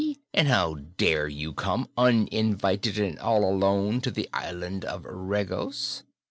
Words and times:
And 0.33 0.47
how 0.47 0.77
dare 0.97 1.27
you 1.27 1.53
come, 1.53 1.87
uninvited 1.95 2.97
and 2.97 3.19
all 3.19 3.45
alone, 3.47 4.01
to 4.01 4.09
the 4.09 4.27
Island 4.33 4.83
of 4.83 5.05
Regos?" 5.07 6.01